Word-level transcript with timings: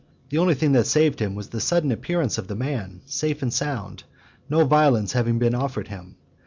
The 0.29 0.39
only 0.39 0.55
thing 0.55 0.71
that 0.71 0.87
saved 0.87 1.19
him, 1.19 1.35
was 1.35 1.49
the 1.49 1.61
sudden 1.61 1.91
appearance 1.91 2.39
of 2.39 2.47
the 2.47 2.55
man, 2.55 3.01
safe 3.05 3.43
and 3.43 3.53
sound, 3.53 4.03
no 4.49 4.65
violence 4.65 5.13
having 5.13 5.37
been 5.37 5.53
offered 5.53 5.89
him. 5.89 6.15